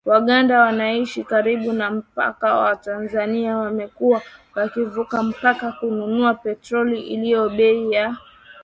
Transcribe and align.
Waganda 0.05 0.59
wanaoishi 0.59 1.23
karibu 1.23 1.73
na 1.73 1.91
mpaka 1.91 2.53
wa 2.55 2.75
Tanzania 2.75 3.57
wamekuwa 3.57 4.21
wakivuka 4.55 5.23
mpaka 5.23 5.71
kununua 5.71 6.33
petroli 6.33 7.01
iliyo 7.01 7.49
bei 7.49 7.91
ya 7.91 8.05
chini. 8.05 8.17